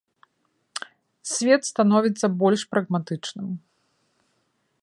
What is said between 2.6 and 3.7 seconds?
прагматычным.